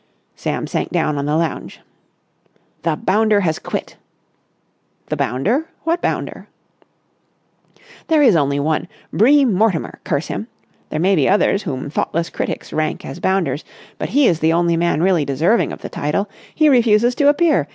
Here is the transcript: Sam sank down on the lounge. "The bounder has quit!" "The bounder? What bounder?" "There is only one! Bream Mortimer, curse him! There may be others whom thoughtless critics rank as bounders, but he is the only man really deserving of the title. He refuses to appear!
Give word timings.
Sam 0.35 0.65
sank 0.65 0.89
down 0.89 1.19
on 1.19 1.27
the 1.27 1.35
lounge. 1.37 1.79
"The 2.81 2.95
bounder 2.95 3.41
has 3.41 3.59
quit!" 3.59 3.97
"The 5.09 5.15
bounder? 5.15 5.69
What 5.83 6.01
bounder?" 6.01 6.47
"There 8.07 8.23
is 8.23 8.35
only 8.35 8.59
one! 8.59 8.87
Bream 9.13 9.53
Mortimer, 9.53 9.99
curse 10.03 10.25
him! 10.25 10.47
There 10.89 10.99
may 10.99 11.13
be 11.15 11.29
others 11.29 11.61
whom 11.61 11.91
thoughtless 11.91 12.31
critics 12.31 12.73
rank 12.73 13.05
as 13.05 13.19
bounders, 13.19 13.63
but 13.99 14.09
he 14.09 14.25
is 14.25 14.39
the 14.39 14.53
only 14.53 14.75
man 14.75 15.03
really 15.03 15.23
deserving 15.23 15.71
of 15.71 15.83
the 15.83 15.87
title. 15.89 16.27
He 16.55 16.67
refuses 16.67 17.13
to 17.13 17.27
appear! 17.29 17.67